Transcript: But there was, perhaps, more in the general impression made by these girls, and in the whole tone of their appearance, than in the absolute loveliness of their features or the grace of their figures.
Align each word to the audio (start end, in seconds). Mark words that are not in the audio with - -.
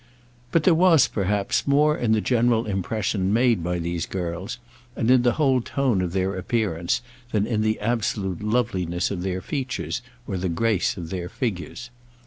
But 0.51 0.63
there 0.63 0.73
was, 0.73 1.07
perhaps, 1.07 1.67
more 1.67 1.95
in 1.95 2.11
the 2.11 2.21
general 2.21 2.65
impression 2.65 3.31
made 3.31 3.63
by 3.63 3.77
these 3.77 4.07
girls, 4.07 4.57
and 4.95 5.11
in 5.11 5.21
the 5.21 5.33
whole 5.33 5.61
tone 5.61 6.01
of 6.01 6.11
their 6.11 6.35
appearance, 6.39 7.03
than 7.31 7.45
in 7.45 7.61
the 7.61 7.79
absolute 7.79 8.41
loveliness 8.41 9.11
of 9.11 9.21
their 9.21 9.41
features 9.41 10.01
or 10.25 10.37
the 10.39 10.49
grace 10.49 10.97
of 10.97 11.11
their 11.11 11.29
figures. 11.29 11.91